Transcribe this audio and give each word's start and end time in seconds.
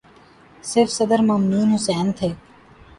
صرف 0.69 0.89
صدر 0.91 1.19
ممنون 1.21 1.67
حسین 1.73 2.11
تھے۔ 2.11 2.29